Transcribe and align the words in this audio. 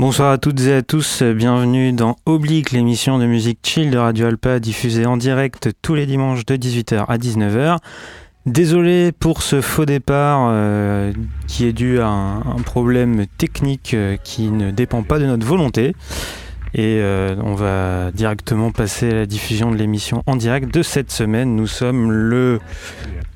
Bonsoir 0.00 0.32
à 0.32 0.38
toutes 0.38 0.62
et 0.62 0.72
à 0.72 0.80
tous, 0.80 1.22
bienvenue 1.22 1.92
dans 1.92 2.16
Oblique, 2.24 2.70
l'émission 2.70 3.18
de 3.18 3.26
musique 3.26 3.58
chill 3.62 3.90
de 3.90 3.98
Radio 3.98 4.28
Alpa 4.28 4.58
diffusée 4.58 5.04
en 5.04 5.18
direct 5.18 5.72
tous 5.82 5.94
les 5.94 6.06
dimanches 6.06 6.46
de 6.46 6.56
18h 6.56 7.04
à 7.06 7.18
19h. 7.18 7.76
Désolé 8.46 9.12
pour 9.12 9.42
ce 9.42 9.60
faux 9.60 9.84
départ 9.84 10.48
euh, 10.52 11.12
qui 11.48 11.66
est 11.66 11.74
dû 11.74 12.00
à 12.00 12.08
un, 12.08 12.62
problème 12.64 13.26
technique 13.36 13.92
euh, 13.92 14.16
qui 14.24 14.50
ne 14.50 14.70
dépend 14.70 15.02
pas 15.02 15.18
de 15.18 15.26
notre 15.26 15.46
volonté. 15.46 15.94
Et 16.72 16.96
euh, 17.02 17.36
on 17.42 17.54
va 17.54 18.10
directement 18.10 18.70
passer 18.70 19.10
à 19.10 19.14
la 19.14 19.26
diffusion 19.26 19.70
de 19.70 19.76
l'émission 19.76 20.22
en 20.24 20.36
direct 20.36 20.72
de 20.72 20.82
cette 20.82 21.12
semaine. 21.12 21.54
Nous 21.54 21.66
sommes 21.66 22.10
le 22.10 22.58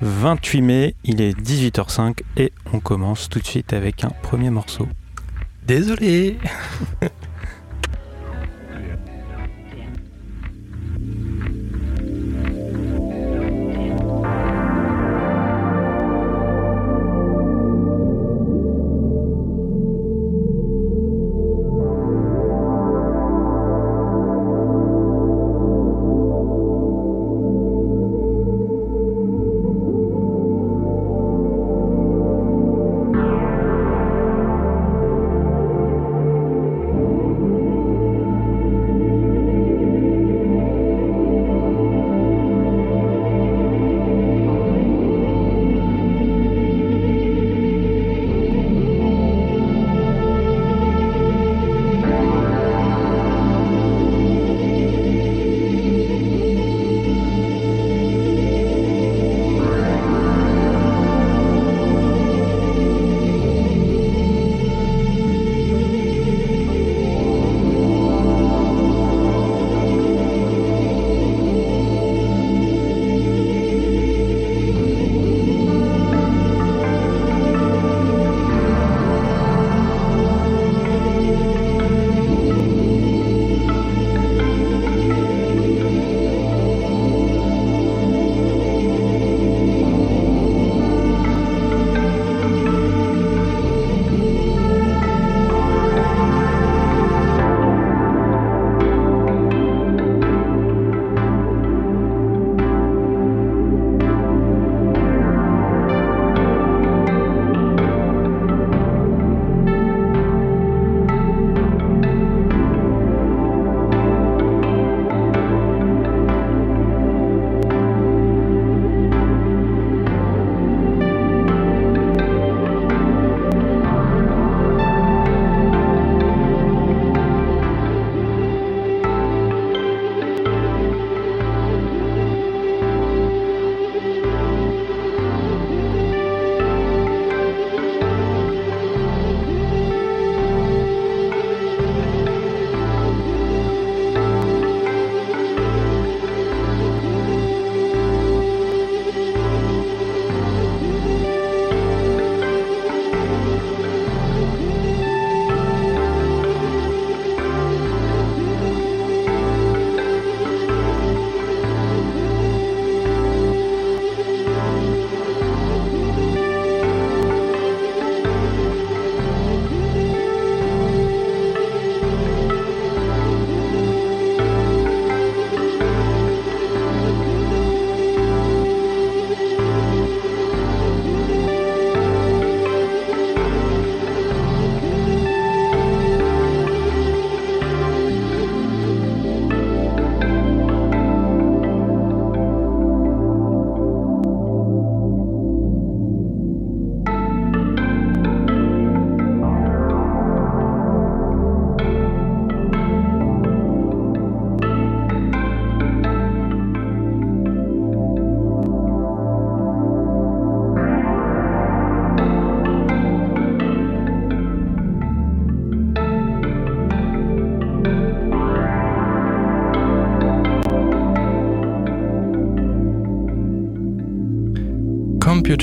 28 0.01 0.61
mai, 0.63 0.95
il 1.03 1.21
est 1.21 1.39
18h05 1.39 2.21
et 2.37 2.51
on 2.73 2.79
commence 2.79 3.29
tout 3.29 3.37
de 3.37 3.45
suite 3.45 3.71
avec 3.71 4.03
un 4.03 4.11
premier 4.23 4.49
morceau. 4.49 4.87
Désolé 5.65 6.37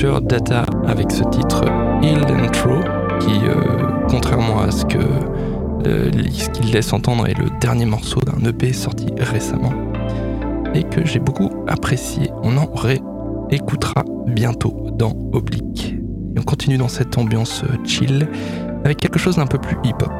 Data 0.03 0.65
avec 0.85 1.11
ce 1.11 1.23
titre 1.23 1.63
Healed 2.01 2.29
and 2.29 3.19
qui, 3.19 3.31
euh, 3.45 3.87
contrairement 4.09 4.59
à 4.59 4.69
ce 4.69 4.83
que 4.85 4.99
ce 5.85 6.49
qu'il 6.49 6.71
laisse 6.71 6.91
entendre, 6.93 7.27
est 7.27 7.37
le 7.37 7.45
dernier 7.61 7.85
morceau 7.85 8.19
d'un 8.21 8.45
EP 8.47 8.73
sorti 8.73 9.07
récemment 9.17 9.73
et 10.73 10.83
que 10.83 11.05
j'ai 11.05 11.19
beaucoup 11.19 11.49
apprécié. 11.67 12.29
On 12.43 12.57
en 12.57 12.69
réécoutera 12.73 14.03
bientôt 14.27 14.87
dans 14.97 15.13
Oblique. 15.31 15.95
Et 16.35 16.39
on 16.39 16.43
continue 16.43 16.77
dans 16.77 16.87
cette 16.87 17.17
ambiance 17.17 17.63
chill 17.85 18.27
avec 18.83 18.97
quelque 18.97 19.19
chose 19.19 19.37
d'un 19.37 19.47
peu 19.47 19.57
plus 19.57 19.77
hip-hop. 19.83 20.11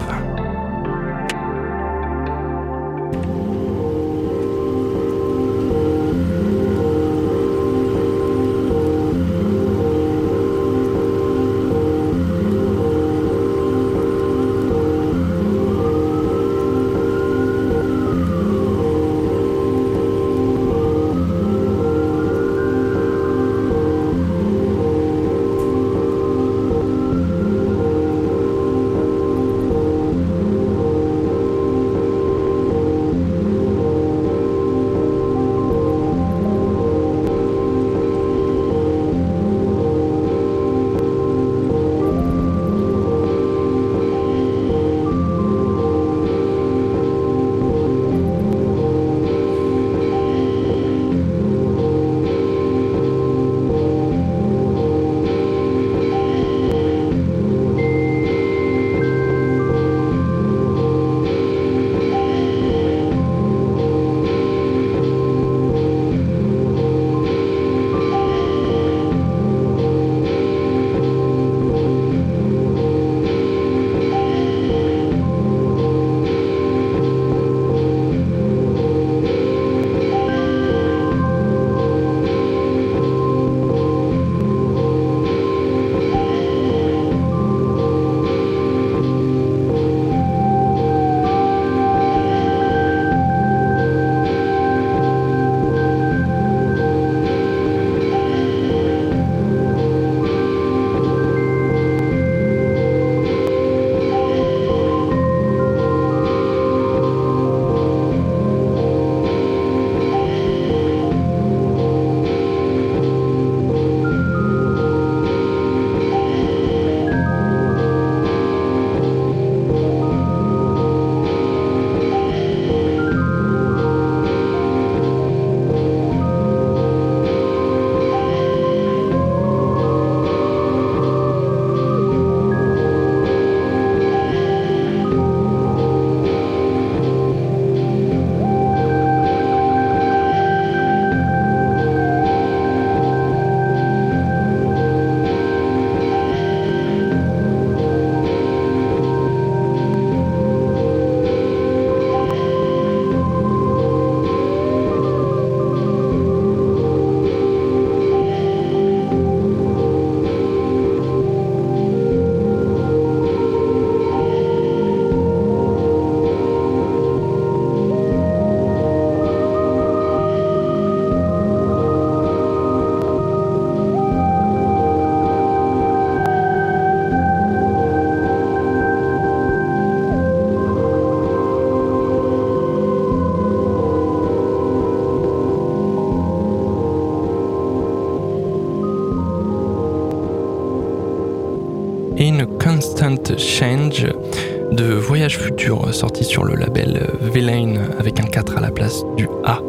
De 193.64 194.94
Voyage 194.94 195.38
Futur 195.38 195.94
sorti 195.94 196.26
sur 196.26 196.44
le 196.44 196.56
label 196.56 197.10
Villain 197.34 197.76
avec 197.98 198.20
un 198.20 198.26
4 198.26 198.58
à 198.58 198.60
la 198.60 198.72
place 198.72 199.06
du 199.16 199.26
A. 199.46 199.62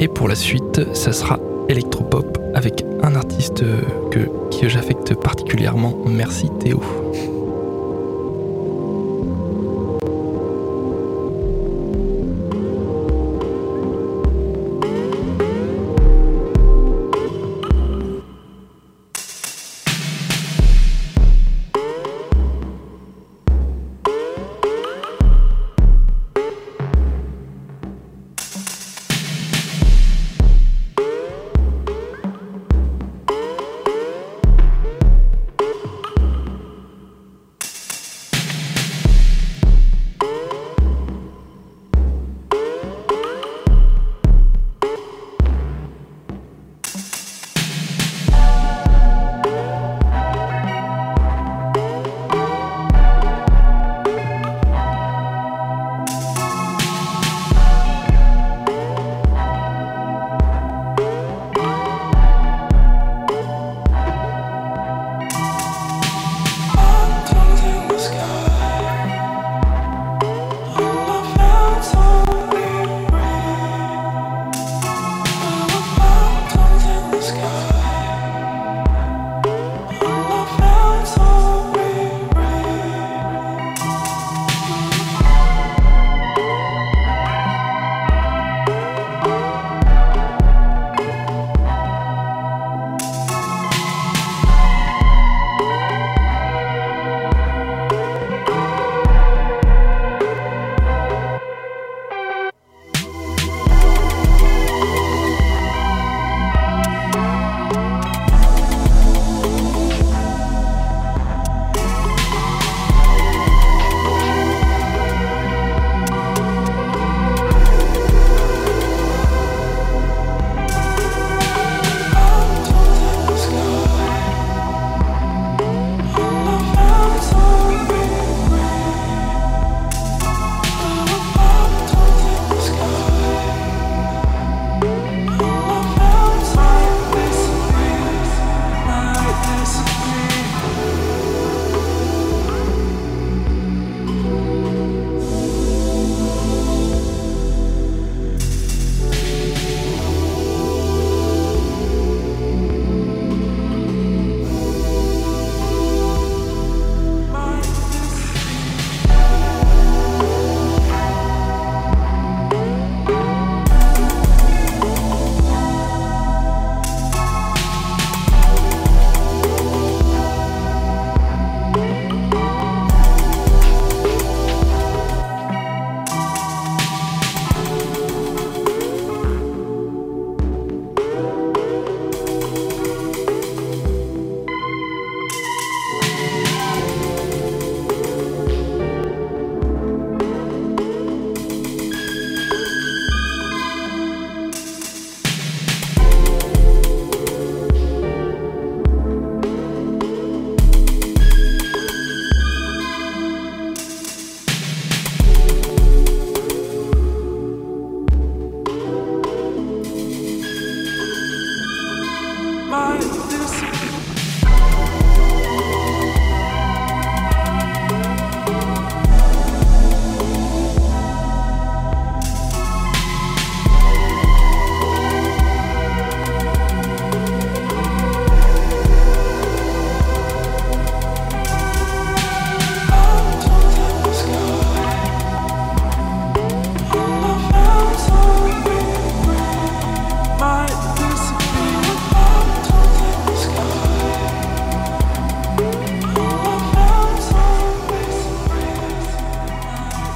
Et 0.00 0.08
pour 0.08 0.26
la 0.26 0.34
suite, 0.34 0.80
ça 0.92 1.12
sera 1.12 1.38
Electropop 1.68 2.36
avec 2.52 2.84
un 3.04 3.14
artiste 3.14 3.62
que 4.10 4.68
j'affecte 4.68 5.14
particulièrement. 5.14 5.96
Merci 6.04 6.50
Théo. 6.58 6.82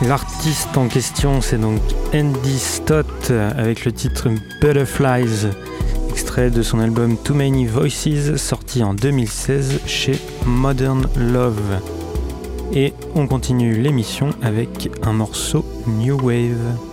L'artiste 0.03 0.77
en 0.77 0.87
question, 0.87 1.41
c'est 1.41 1.59
donc 1.59 1.81
Andy 2.15 2.59
Stott 2.59 3.33
avec 3.33 3.85
le 3.85 3.91
titre 3.91 4.29
Butterflies, 4.61 5.49
extrait 6.09 6.51
de 6.51 6.63
son 6.63 6.79
album 6.79 7.17
Too 7.17 7.35
Many 7.35 7.67
Voices, 7.67 8.37
sorti 8.37 8.85
en 8.85 8.95
2016 8.95 9.81
chez 9.87 10.19
Modern 10.47 11.09
Love. 11.17 11.81
Et 12.73 12.95
on 13.17 13.27
continue 13.27 13.75
l'émission 13.75 14.31
avec 14.41 14.89
un 15.03 15.15
morceau 15.15 15.65
New 15.89 16.17
Wave. 16.25 16.88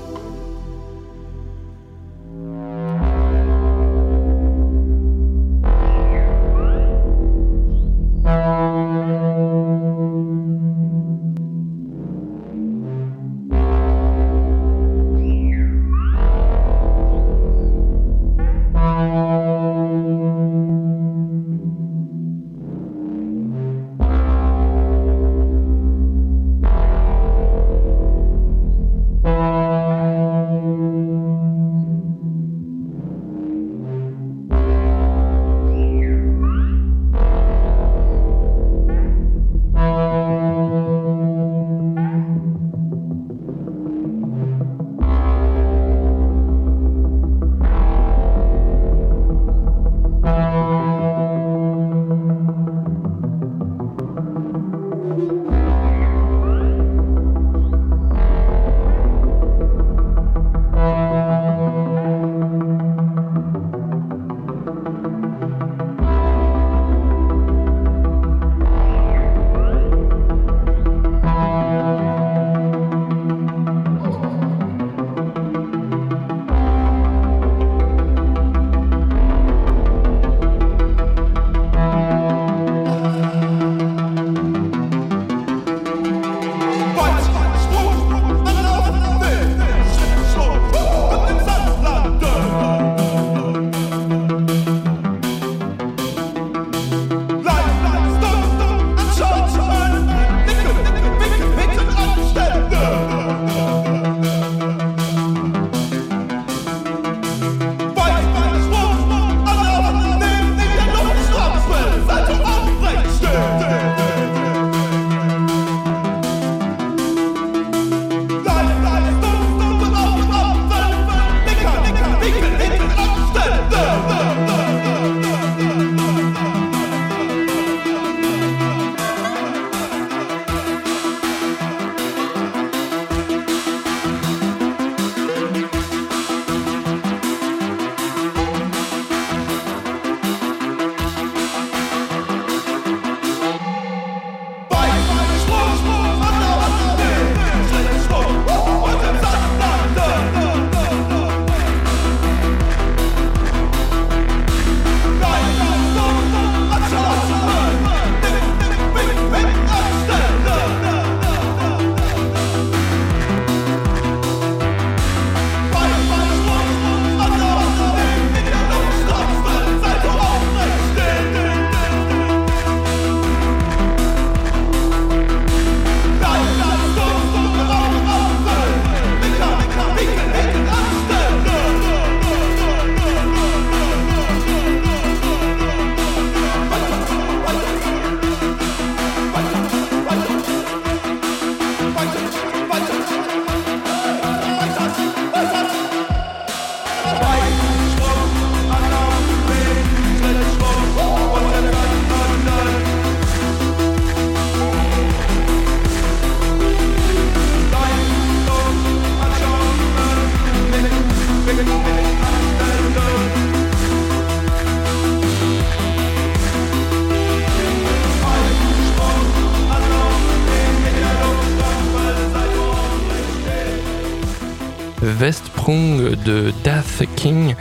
De 225.65 226.53
Death 226.63 227.07
King. 227.15 227.55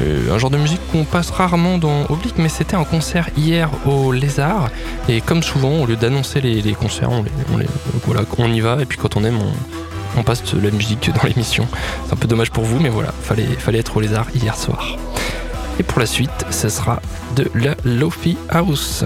Euh, 0.00 0.34
un 0.34 0.38
genre 0.38 0.50
de 0.50 0.56
musique 0.56 0.80
qu'on 0.90 1.04
passe 1.04 1.30
rarement 1.30 1.78
dans 1.78 2.04
Oblique, 2.08 2.38
mais 2.38 2.48
c'était 2.48 2.74
un 2.74 2.82
concert 2.82 3.28
hier 3.36 3.70
au 3.86 4.10
Lézard. 4.10 4.68
Et 5.08 5.20
comme 5.20 5.44
souvent, 5.44 5.82
au 5.82 5.86
lieu 5.86 5.94
d'annoncer 5.94 6.40
les, 6.40 6.72
concerts, 6.72 7.12
on, 7.12 7.24
voilà, 8.04 8.22
on 8.38 8.52
y 8.52 8.60
va. 8.60 8.82
Et 8.82 8.84
puis 8.84 8.98
quand 8.98 9.16
on 9.16 9.22
aime, 9.22 9.38
on, 10.16 10.22
passe 10.24 10.42
la 10.54 10.72
musique 10.72 11.08
dans 11.14 11.28
l'émission. 11.28 11.68
C'est 12.06 12.14
un 12.14 12.16
peu 12.16 12.26
dommage 12.26 12.50
pour 12.50 12.64
vous, 12.64 12.80
mais 12.80 12.88
voilà, 12.88 13.12
fallait, 13.22 13.44
fallait 13.44 13.78
être 13.78 13.96
au 13.96 14.00
Lézard 14.00 14.26
hier 14.34 14.56
soir. 14.56 14.96
Et 15.78 15.84
pour 15.84 16.00
la 16.00 16.06
suite, 16.06 16.46
ce 16.50 16.68
sera 16.68 17.00
de 17.36 17.48
la 17.54 17.76
Lofi 17.84 18.36
House. 18.48 19.04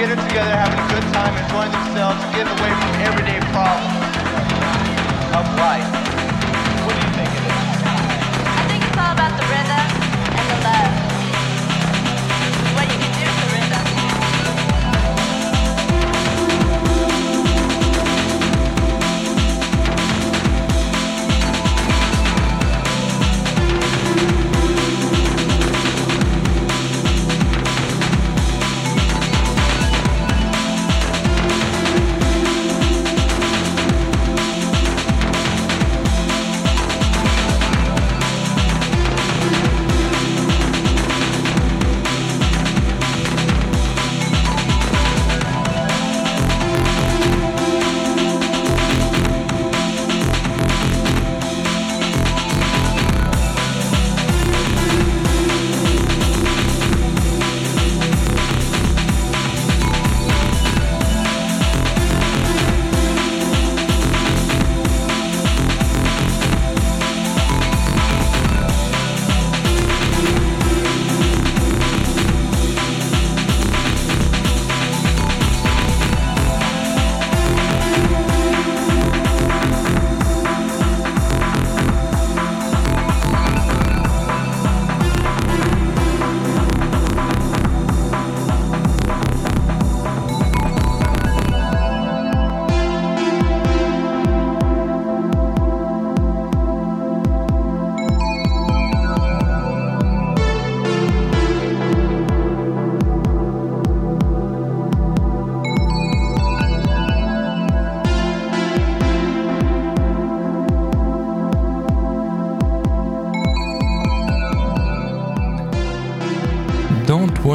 get 0.00 0.16
together, 0.16 0.56
having 0.56 0.80
a 0.80 0.88
good 0.88 1.12
time, 1.12 1.36
enjoying 1.44 1.72
themselves, 1.72 2.16
and 2.24 2.32
getting 2.32 2.52
away 2.56 2.72
from 2.72 2.92
everyday 3.04 3.38
problems 3.52 4.00
of 5.36 5.44
life. 5.60 5.84
What 6.86 6.94
do 6.94 7.06
you 7.06 7.12
think 7.16 7.49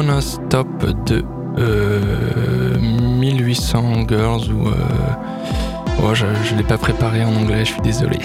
Wanna 0.06 0.20
Stop 0.20 0.68
de 1.06 1.24
1800 2.78 4.06
Girls 4.08 4.52
ou... 4.52 4.70
Oh, 6.00 6.14
je 6.14 6.26
ne 6.26 6.58
l'ai 6.58 6.64
pas 6.64 6.78
préparé 6.78 7.24
en 7.24 7.34
anglais, 7.34 7.64
je 7.64 7.72
suis 7.72 7.80
désolé. 7.80 8.18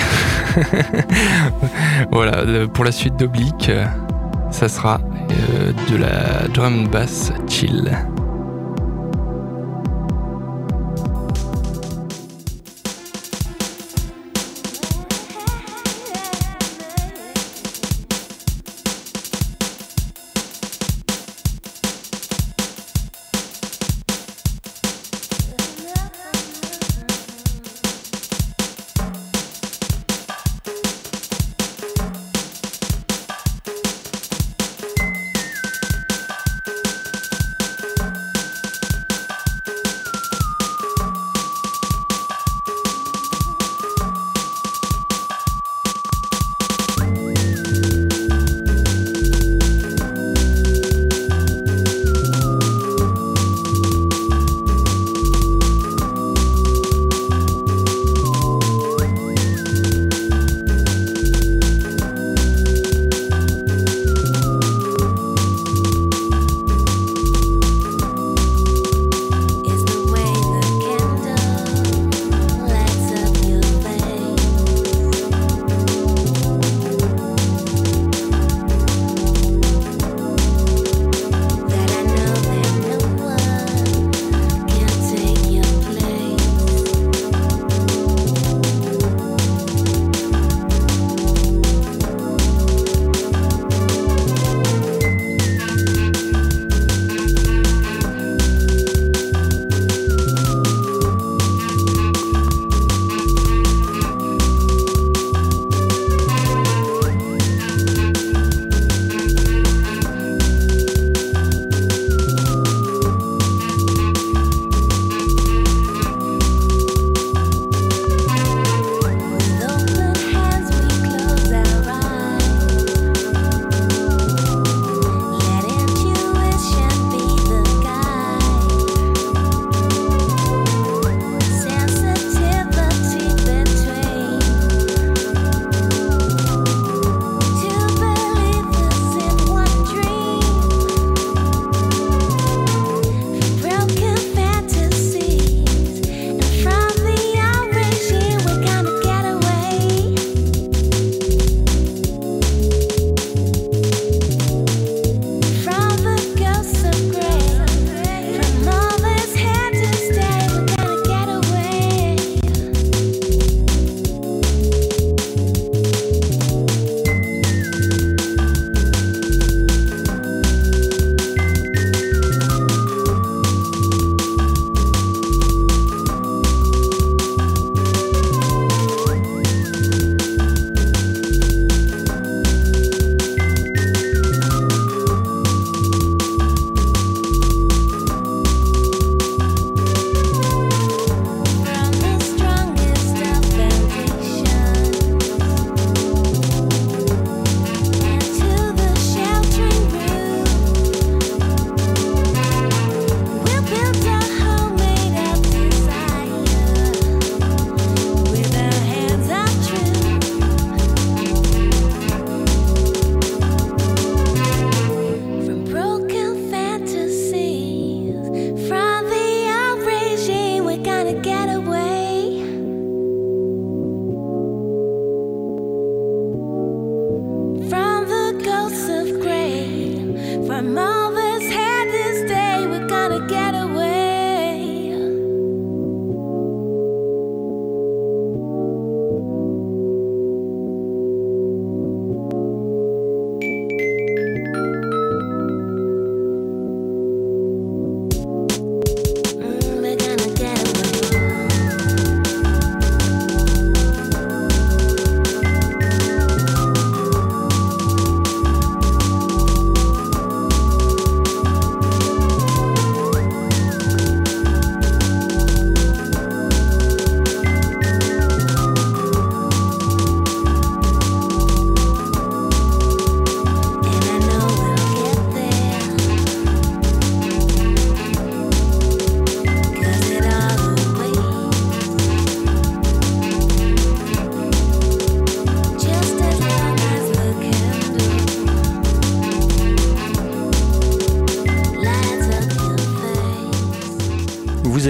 voilà, 2.12 2.44
pour 2.72 2.86
la 2.86 2.92
suite 2.92 3.16
d'Oblique, 3.16 3.72
ça 4.52 4.70
sera 4.70 5.00
de 5.90 5.98
la 5.98 6.48
drum 6.54 6.88
bass 6.88 7.34
chill. 7.48 7.92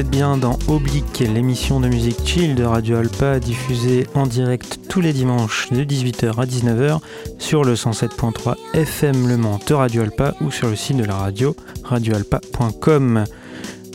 Bien 0.03 0.37
dans 0.37 0.57
Oblique, 0.67 1.19
l'émission 1.19 1.79
de 1.79 1.87
musique 1.87 2.19
chill 2.25 2.55
de 2.55 2.63
Radio 2.63 2.97
Alpa, 2.97 3.39
diffusée 3.39 4.07
en 4.15 4.25
direct 4.25 4.79
tous 4.89 5.01
les 5.01 5.13
dimanches 5.13 5.69
de 5.71 5.83
18h 5.83 6.39
à 6.39 6.45
19h 6.45 6.99
sur 7.39 7.63
le 7.63 7.75
107.3 7.75 8.55
FM 8.73 9.27
Le 9.27 9.37
Mans 9.37 9.59
de 9.65 9.73
Radio 9.73 10.03
Alpa 10.03 10.33
ou 10.41 10.51
sur 10.51 10.69
le 10.69 10.75
site 10.75 10.97
de 10.97 11.03
la 11.03 11.15
radio 11.15 11.55
radioalpa.com. 11.83 13.25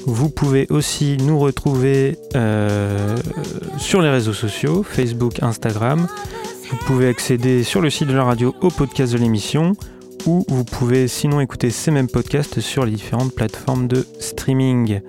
Vous 0.07 0.29
pouvez 0.29 0.67
aussi 0.71 1.17
nous 1.17 1.39
retrouver 1.39 2.19
euh, 2.35 3.17
sur 3.79 4.03
les 4.03 4.11
réseaux 4.11 4.35
sociaux, 4.35 4.83
Facebook, 4.83 5.43
Instagram. 5.43 6.07
Vous 6.71 6.77
pouvez 6.87 7.09
accéder 7.09 7.63
sur 7.65 7.81
le 7.81 7.91
site 7.91 8.09
de 8.09 8.15
la 8.15 8.25
radio 8.25 8.55
au 8.61 8.69
podcast 8.69 9.13
de 9.13 9.19
l'émission 9.19 9.75
ou 10.27 10.45
vous 10.49 10.65
pouvez 10.65 11.09
sinon 11.09 11.41
écouter 11.41 11.71
ces 11.71 11.91
mêmes 11.91 12.09
podcasts 12.09 12.61
sur 12.61 12.85
les 12.85 12.93
différentes 12.93 13.35
plateformes 13.35 13.89
de 13.89 14.05
streaming. 14.21 15.01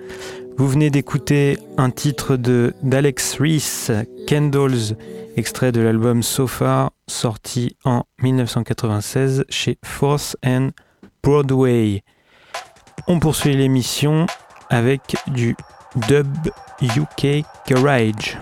Vous 0.58 0.66
venez 0.66 0.90
d'écouter 0.90 1.56
un 1.76 1.90
titre 1.90 2.34
de 2.34 2.74
d'Alex 2.82 3.38
Reese, 3.38 3.92
Candles, 4.26 4.96
extrait 5.36 5.70
de 5.70 5.80
l'album 5.80 6.24
So 6.24 6.48
Far, 6.48 6.90
sorti 7.06 7.76
en 7.84 8.02
1996 8.20 9.44
chez 9.48 9.78
Force 9.84 10.36
and 10.44 10.70
Broadway. 11.22 12.02
On 13.06 13.20
poursuit 13.20 13.54
l'émission 13.56 14.26
avec 14.68 15.14
du 15.28 15.54
dub 16.08 16.26
UK 16.82 17.44
Garage. 17.68 18.36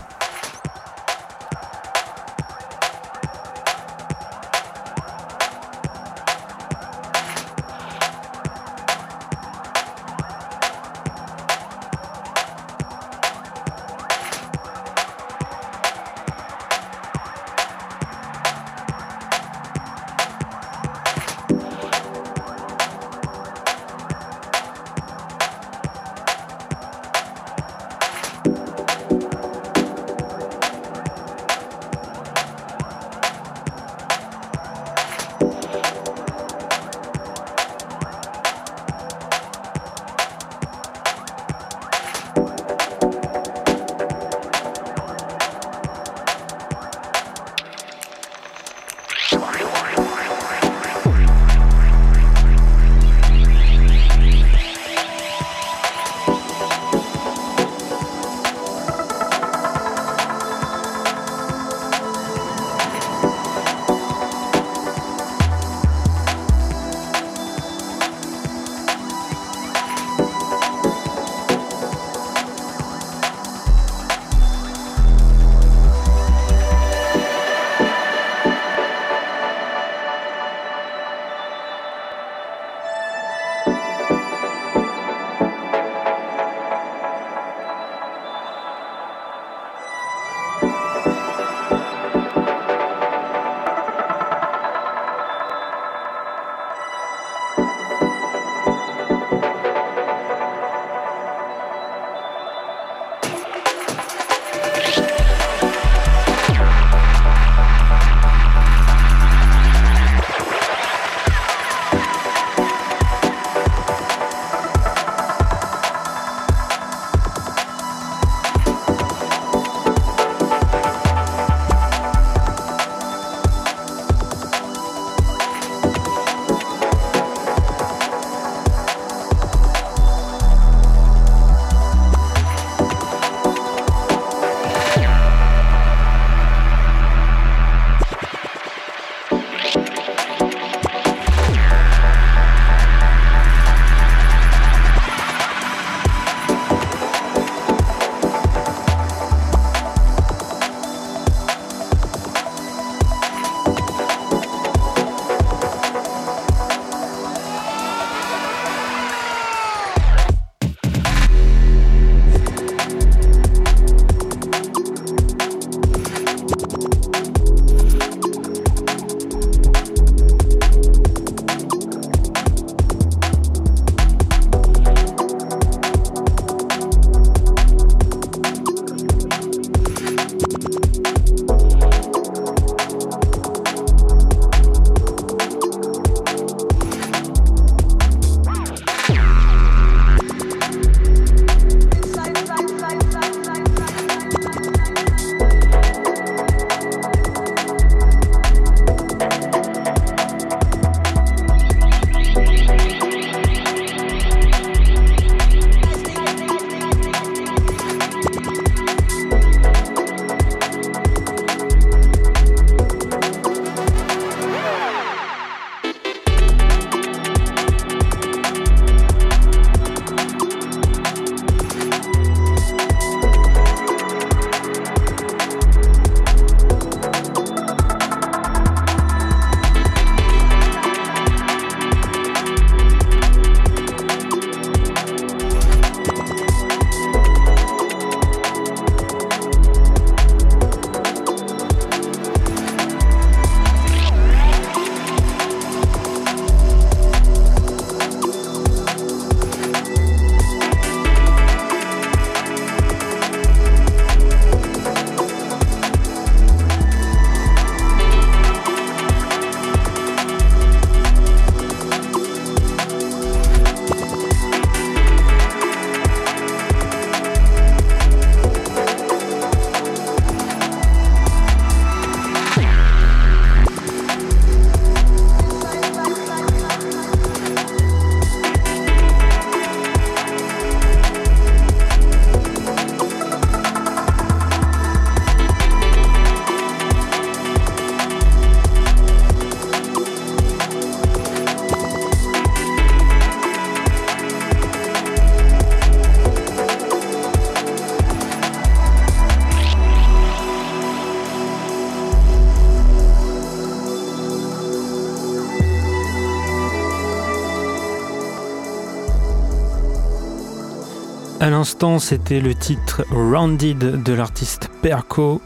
L'instant, 311.67 311.99
c'était 311.99 312.39
le 312.39 312.55
titre 312.55 313.05
Rounded 313.11 314.05
de 314.05 314.13
l'artiste 314.13 314.71
Perco, 314.83 315.43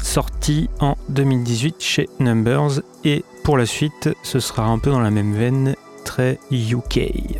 sorti 0.00 0.70
en 0.80 0.96
2018 1.10 1.76
chez 1.78 2.08
Numbers. 2.20 2.80
Et 3.04 3.22
pour 3.44 3.58
la 3.58 3.66
suite, 3.66 4.08
ce 4.22 4.40
sera 4.40 4.64
un 4.64 4.78
peu 4.78 4.90
dans 4.90 5.02
la 5.02 5.10
même 5.10 5.34
veine, 5.34 5.74
très 6.06 6.38
UK. 6.50 7.31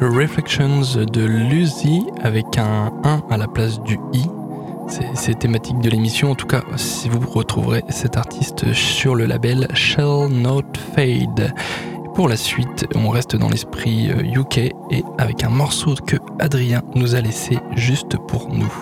Reflections 0.00 0.80
de 0.96 1.24
Lucy 1.24 2.04
avec 2.22 2.58
un 2.58 2.92
1 3.04 3.22
à 3.30 3.36
la 3.36 3.46
place 3.46 3.80
du 3.82 3.98
I. 4.12 4.26
C'est 5.14 5.38
thématique 5.38 5.78
de 5.80 5.90
l'émission. 5.90 6.30
En 6.30 6.34
tout 6.34 6.46
cas, 6.46 6.62
si 6.76 7.08
vous 7.08 7.20
retrouverez 7.20 7.82
cet 7.88 8.16
artiste 8.16 8.72
sur 8.72 9.14
le 9.14 9.26
label 9.26 9.68
Shall 9.74 10.28
Not 10.28 10.62
Fade. 10.94 11.54
Pour 12.14 12.28
la 12.28 12.36
suite, 12.36 12.86
on 12.94 13.08
reste 13.08 13.36
dans 13.36 13.48
l'esprit 13.48 14.08
UK 14.08 14.58
euh, 14.58 14.68
et 14.90 15.04
avec 15.18 15.42
un 15.42 15.48
morceau 15.50 15.94
que 15.94 16.16
Adrien 16.38 16.82
nous 16.94 17.14
a 17.16 17.20
laissé 17.20 17.58
juste 17.74 18.16
pour 18.16 18.48
nous. 18.48 18.72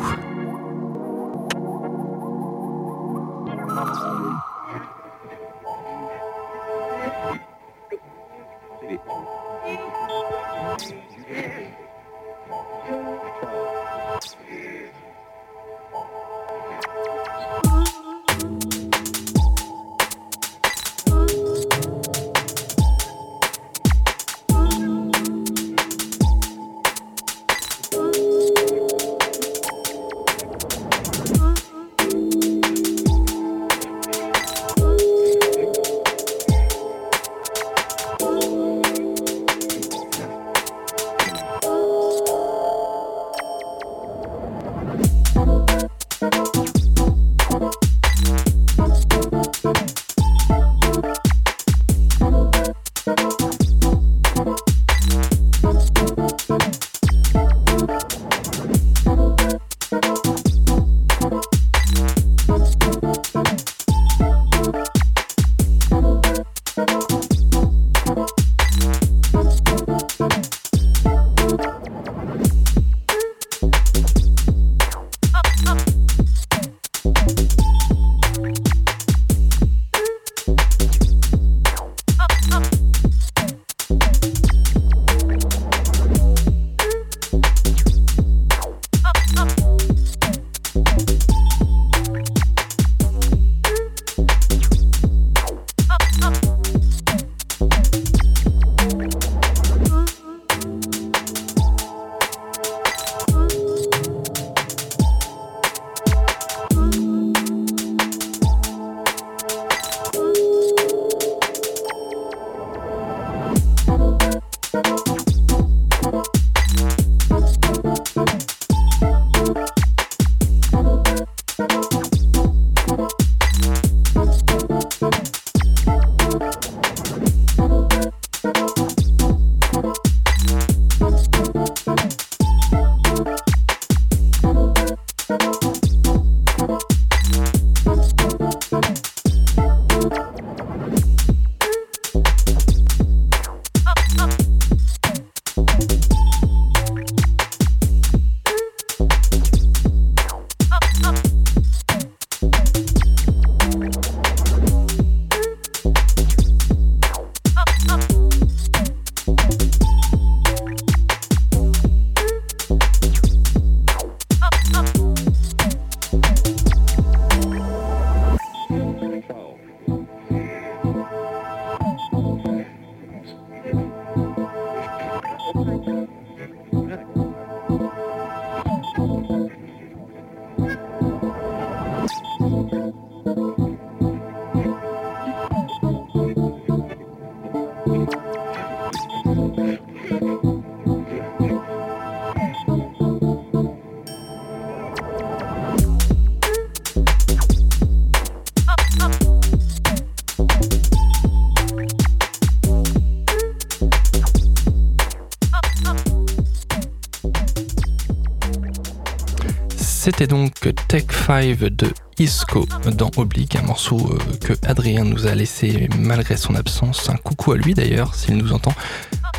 Tech 210.70 211.04
5 211.10 211.58
de 211.58 211.92
Isco 212.18 212.66
dans 212.96 213.10
Oblique, 213.16 213.56
un 213.56 213.62
morceau 213.62 213.98
euh, 214.12 214.18
que 214.40 214.52
Adrien 214.66 215.04
nous 215.04 215.26
a 215.26 215.34
laissé 215.34 215.88
malgré 215.98 216.36
son 216.36 216.54
absence. 216.54 217.08
Un 217.10 217.16
coucou 217.16 217.52
à 217.52 217.56
lui 217.56 217.74
d'ailleurs, 217.74 218.14
s'il 218.14 218.36
nous 218.36 218.52
entend, 218.52 218.72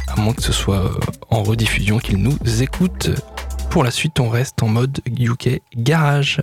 à 0.07 0.19
moins 0.19 0.34
que 0.34 0.41
ce 0.41 0.51
soit 0.51 0.86
euh, 0.86 0.99
en 1.30 1.43
rediffusion 1.43 1.99
qu'il 1.99 2.17
nous 2.17 2.38
écoute. 2.61 3.09
Pour 3.69 3.84
la 3.84 3.91
suite, 3.91 4.19
on 4.19 4.30
reste 4.30 4.61
en 4.63 4.67
mode 4.67 4.99
UK 5.07 5.61
Garage 5.76 6.41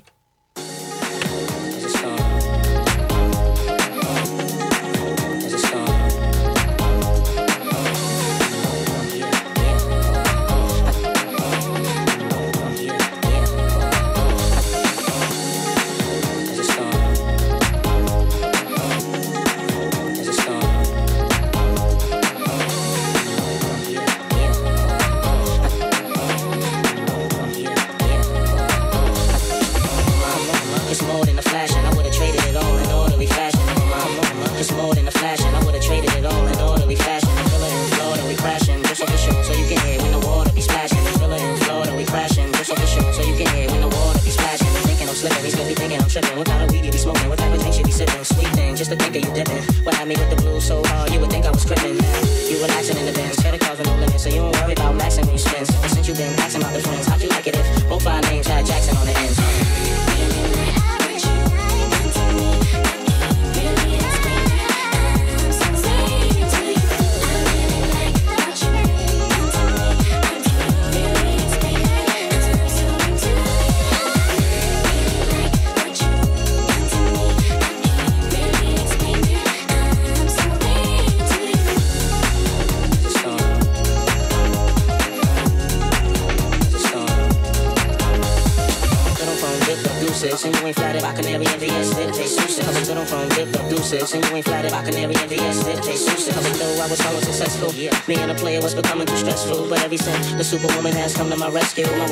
has 101.00 101.14
come 101.14 101.30
to 101.30 101.36
my 101.36 101.48
rescue, 101.48 101.86
my 101.96 102.06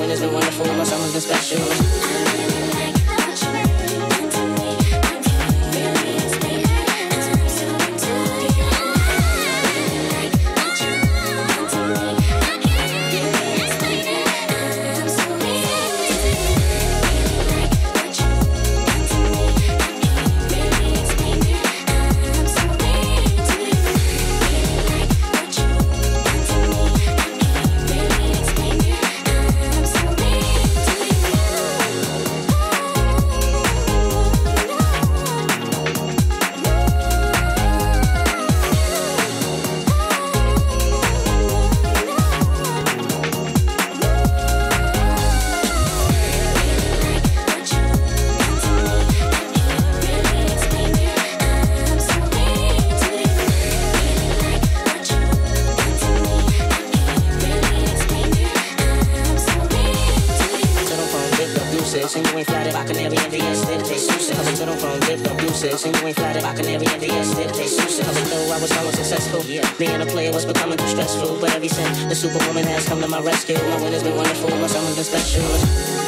useless 62.09 62.17
and 62.17 62.33
you 62.33 62.39
ain't 62.39 62.49
flattered 62.49 62.73
by 62.73 62.85
canary 62.85 63.17
and 63.17 63.33
the 63.33 63.41
ass 63.41 63.61
that 63.67 63.85
tastes 63.85 64.11
useless. 64.13 64.37
Cause 64.37 64.61
little 64.61 64.77
from 64.77 65.01
live 65.01 65.21
from 65.27 65.39
useless 65.41 65.85
and 65.85 65.97
you 65.97 66.07
ain't 66.07 66.17
flattered 66.17 66.43
by 66.43 66.55
canary 66.55 66.87
and 66.87 67.03
the 67.03 67.11
ass 67.11 67.35
that 67.35 67.55
tastes 67.55 67.79
useless. 67.79 68.07
Cause 68.07 68.17
I 68.17 68.25
knew 68.25 68.53
I 68.53 68.61
was 68.61 68.73
always 68.77 68.97
successful. 68.97 69.45
Yeah. 69.45 69.69
Being 69.79 70.01
a 70.01 70.07
player 70.07 70.33
was 70.33 70.45
becoming 70.45 70.79
too 70.79 70.89
stressful, 70.89 71.39
but 71.41 71.55
every 71.55 71.69
since 71.69 72.05
the 72.05 72.15
superwoman 72.15 72.65
has 72.65 72.89
come 72.89 73.01
to 73.01 73.09
my 73.09 73.21
rescue, 73.21 73.57
my 73.57 73.83
winter's 73.83 74.03
been 74.03 74.17
wonderful, 74.17 74.51
my 74.57 74.67
summer's 74.67 74.97
been 74.97 75.05
special. 75.05 76.08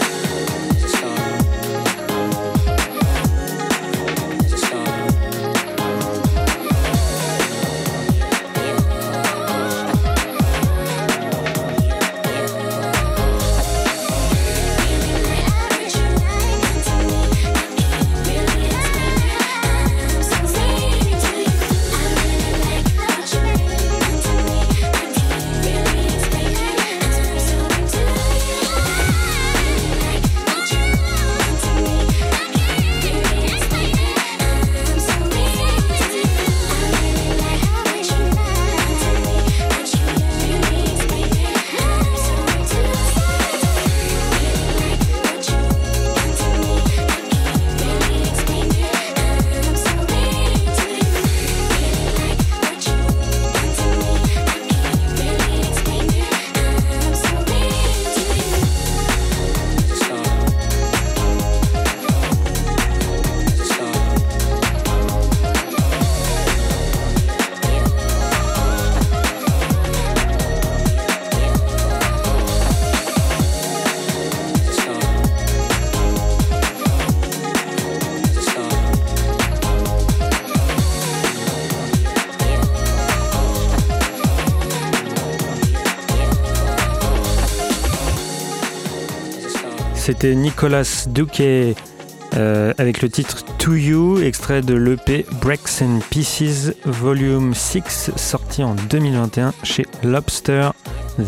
C'était 90.01 90.35
Nicolas 90.35 91.05
Duque 91.09 91.43
euh, 91.43 92.73
avec 92.79 93.03
le 93.03 93.11
titre 93.11 93.45
To 93.59 93.75
You, 93.75 94.19
extrait 94.23 94.63
de 94.63 94.75
l'EP 94.75 95.27
Breaks 95.43 95.83
and 95.83 95.99
Pieces 96.09 96.73
Volume 96.87 97.53
6, 97.53 98.13
sorti 98.17 98.65
en 98.65 98.75
2021 98.89 99.53
chez 99.63 99.85
Lobster 100.03 100.71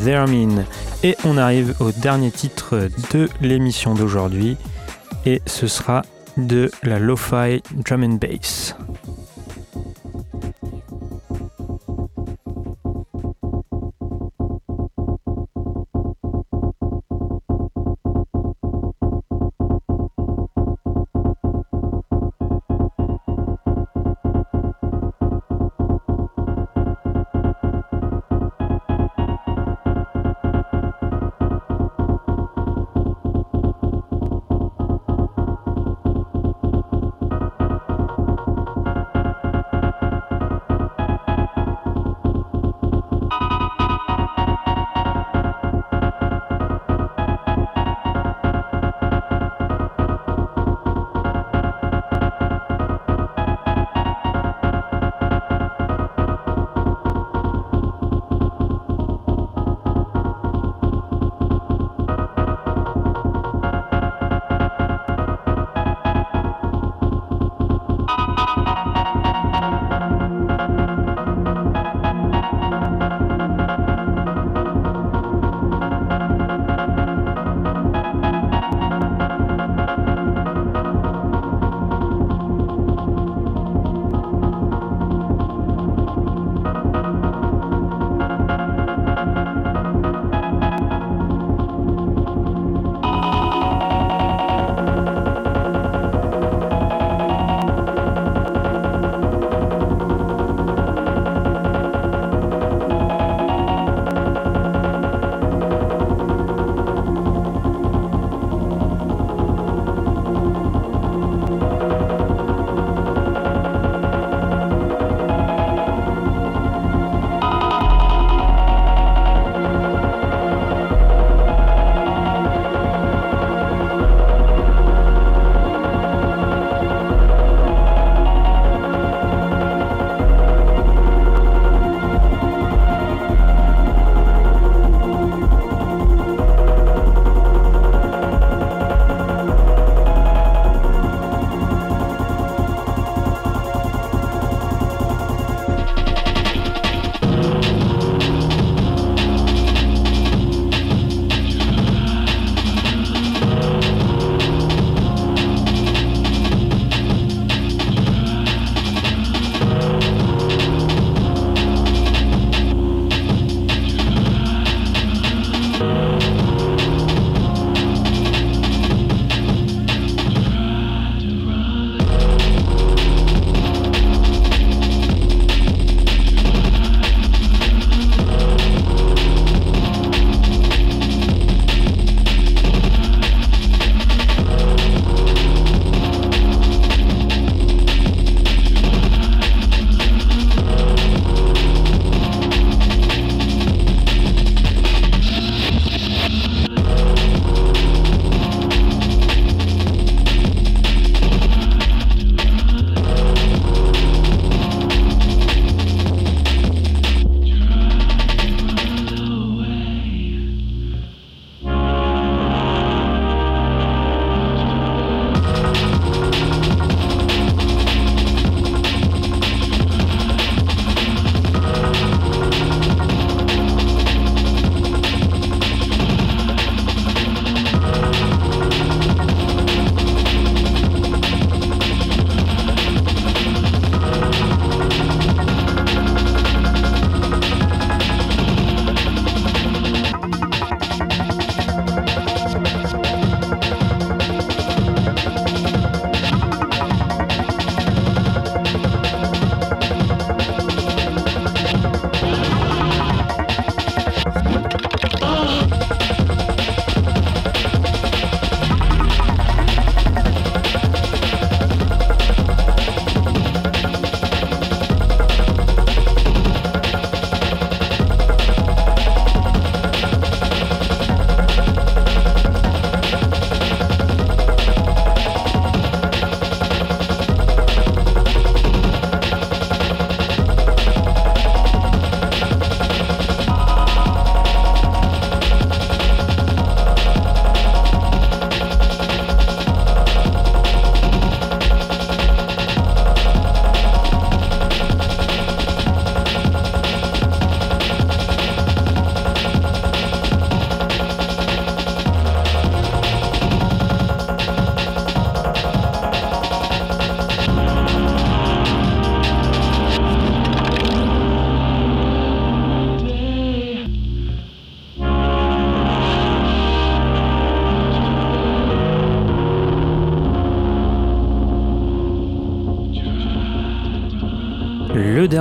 Thermine. 0.03 0.64
Et 1.03 1.16
on 1.25 1.37
arrive 1.37 1.75
au 1.81 1.93
dernier 1.93 2.31
titre 2.31 2.89
de 3.12 3.29
l'émission 3.43 3.93
d'aujourd'hui, 3.93 4.57
et 5.27 5.43
ce 5.45 5.66
sera 5.66 6.01
de 6.39 6.70
la 6.83 6.99
Lo-Fi 6.99 7.62
Drum 7.75 8.03
and 8.03 8.18
Bass. 8.20 8.75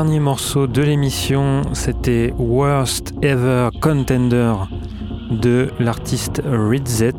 Dernier 0.03 0.19
morceau 0.19 0.65
de 0.65 0.81
l'émission, 0.81 1.61
c'était 1.73 2.33
Worst 2.39 3.13
Ever 3.21 3.69
Contender 3.81 4.55
de 5.29 5.69
l'artiste 5.79 6.41
Ridzet, 6.43 7.13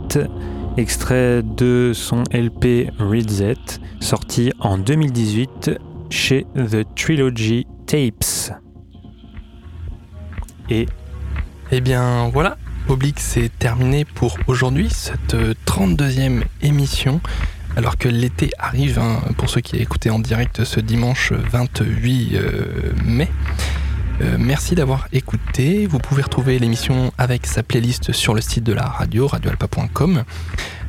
extrait 0.76 1.44
de 1.44 1.92
son 1.94 2.24
LP 2.32 2.90
Ridzet, 2.98 3.78
sorti 4.00 4.50
en 4.58 4.78
2018 4.78 5.78
chez 6.10 6.44
The 6.56 6.84
Trilogy 6.96 7.68
Tapes. 7.86 8.52
Et 10.68 10.86
eh 11.70 11.80
bien 11.80 12.30
voilà, 12.30 12.56
Oblique 12.88 13.20
c'est 13.20 13.56
terminé 13.60 14.04
pour 14.04 14.36
aujourd'hui, 14.48 14.88
cette 14.90 15.36
32e 15.66 16.42
émission. 16.62 17.20
Alors 17.76 17.96
que 17.96 18.08
l'été 18.08 18.50
arrive, 18.58 18.98
hein, 18.98 19.20
pour 19.38 19.48
ceux 19.48 19.60
qui 19.60 19.76
écouté 19.76 20.10
en 20.10 20.18
direct 20.18 20.64
ce 20.64 20.78
dimanche 20.78 21.32
28 21.32 22.34
euh, 22.34 22.92
mai. 23.04 23.28
Euh, 24.20 24.36
merci 24.38 24.74
d'avoir 24.74 25.08
écouté. 25.12 25.86
Vous 25.86 25.98
pouvez 25.98 26.22
retrouver 26.22 26.58
l'émission 26.58 27.12
avec 27.16 27.46
sa 27.46 27.62
playlist 27.62 28.12
sur 28.12 28.34
le 28.34 28.42
site 28.42 28.64
de 28.64 28.74
la 28.74 28.84
radio, 28.84 29.26
radioalpa.com. 29.26 30.24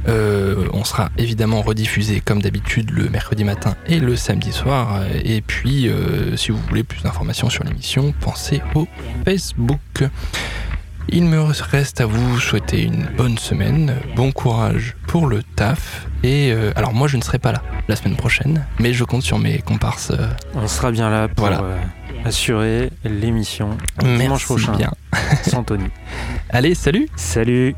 Euh, 0.09 0.67
on 0.73 0.83
sera 0.83 1.09
évidemment 1.17 1.61
rediffusé 1.61 2.19
comme 2.19 2.41
d'habitude 2.41 2.91
le 2.91 3.09
mercredi 3.09 3.45
matin 3.45 3.75
et 3.87 3.99
le 3.99 4.17
samedi 4.17 4.51
soir. 4.51 5.01
Et 5.23 5.39
puis, 5.41 5.89
si 6.35 6.51
vous 6.51 6.59
voulez 6.67 6.83
plus 6.83 7.01
d'informations 7.01 7.49
sur 7.49 7.63
l'émission, 7.63 8.13
pensez 8.19 8.61
au 8.75 8.87
Facebook. 9.23 10.03
Il 11.09 11.25
me 11.25 11.39
reste 11.41 12.01
à 12.01 12.05
vous 12.05 12.39
souhaiter 12.39 12.83
une 12.83 13.05
bonne 13.17 13.37
semaine, 13.37 13.95
bon 14.15 14.31
courage 14.31 14.95
pour 15.07 15.27
le 15.27 15.43
taf. 15.43 16.07
Et 16.23 16.51
euh, 16.51 16.71
alors 16.75 16.93
moi 16.93 17.07
je 17.07 17.17
ne 17.17 17.21
serai 17.21 17.39
pas 17.39 17.51
là 17.51 17.61
la 17.87 17.95
semaine 17.95 18.15
prochaine, 18.15 18.65
mais 18.79 18.93
je 18.93 19.03
compte 19.03 19.21
sur 19.21 19.37
mes 19.37 19.59
comparses. 19.59 20.11
Euh, 20.11 20.27
On 20.55 20.67
sera 20.67 20.91
bien 20.91 21.09
là 21.09 21.27
pour 21.27 21.47
euh, 21.47 21.77
assurer 22.23 22.89
l'émission 23.03 23.77
dimanche 24.01 24.45
prochain. 24.45 24.75
Bien. 24.77 24.91
sans 25.43 25.63
Tony. 25.63 25.89
Allez, 26.49 26.73
salut 26.73 27.07
Salut 27.15 27.75